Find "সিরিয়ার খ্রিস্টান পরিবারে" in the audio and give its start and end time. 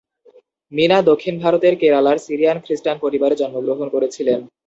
2.17-3.35